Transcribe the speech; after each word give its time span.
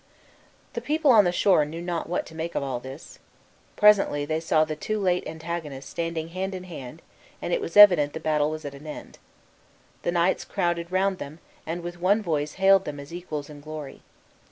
The 0.73 0.81
people 0.81 1.11
on 1.11 1.25
the 1.25 1.31
shore 1.31 1.63
knew 1.63 1.79
not 1.79 2.09
what 2.09 2.25
to 2.25 2.33
make 2.33 2.55
of 2.55 2.63
all 2.63 2.79
this. 2.79 3.19
Presently 3.75 4.25
they 4.25 4.39
saw 4.39 4.65
the 4.65 4.75
two 4.75 4.99
late 4.99 5.23
antagonists 5.27 5.89
standing 5.91 6.29
hand 6.29 6.55
in 6.55 6.63
hand, 6.63 7.03
and 7.39 7.53
it 7.53 7.61
was 7.61 7.77
evident 7.77 8.13
the 8.13 8.19
battle 8.19 8.49
was 8.49 8.65
at 8.65 8.73
an 8.73 8.87
end. 8.87 9.19
The 10.01 10.11
knights 10.11 10.43
crowded 10.43 10.91
round 10.91 11.19
them, 11.19 11.37
and 11.67 11.83
with 11.83 12.01
one 12.01 12.23
voice 12.23 12.53
hailed 12.53 12.85
them 12.85 12.99
as 12.99 13.13
equals 13.13 13.47
in 13.47 13.61
glory. 13.61 14.01